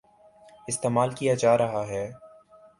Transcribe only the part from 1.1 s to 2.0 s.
کیا جارہا